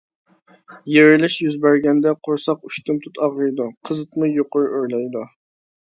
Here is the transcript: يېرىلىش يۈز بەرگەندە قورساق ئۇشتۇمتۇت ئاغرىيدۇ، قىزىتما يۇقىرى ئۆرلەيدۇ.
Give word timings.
يېرىلىش 0.93 1.35
يۈز 1.43 1.57
بەرگەندە 1.65 2.13
قورساق 2.29 2.65
ئۇشتۇمتۇت 2.71 3.21
ئاغرىيدۇ، 3.27 3.69
قىزىتما 3.91 4.31
يۇقىرى 4.39 4.73
ئۆرلەيدۇ. 4.79 5.29